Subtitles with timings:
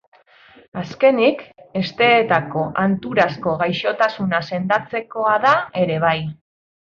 [0.83, 1.43] Azkenik,
[1.81, 6.17] hesteetako hanturazko gaixotasuna sendatzekoa da ere bai.